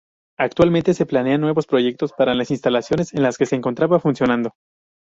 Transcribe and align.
Actualmente 0.39 0.95
se 0.95 1.05
planean 1.05 1.41
nuevos 1.41 1.67
proyectos 1.67 2.11
para 2.17 2.33
las 2.33 2.49
instalaciones 2.49 3.13
en 3.13 3.21
las 3.21 3.37
que 3.37 3.45
se 3.45 3.55
encontraba 3.55 3.99
funcionando. 3.99 4.55